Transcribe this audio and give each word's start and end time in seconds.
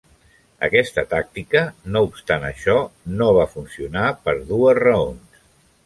Aquesta 0.67 1.03
tàctica, 1.11 1.61
no 1.97 2.03
obstant 2.09 2.47
això, 2.49 2.75
no 3.21 3.29
va 3.39 3.47
funcionar 3.55 4.11
per 4.27 4.37
dues 4.55 4.85
raons. 4.85 5.47